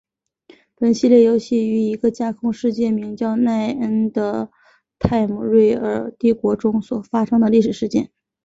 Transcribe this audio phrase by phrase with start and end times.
[0.73, 4.49] 本系列游戏于一个架空世界名叫奈恩的
[4.97, 8.09] 泰姆瑞尔帝国中所发生的历史事件。